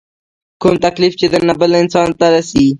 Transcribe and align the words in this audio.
کوم 0.61 0.75
تکليف 0.85 1.13
چې 1.19 1.25
درنه 1.33 1.53
بل 1.61 1.71
انسان 1.83 2.09
ته 2.19 2.25
رسي 2.33 2.65